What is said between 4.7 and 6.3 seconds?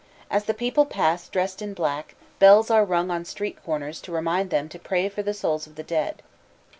pray for the souls of the dead.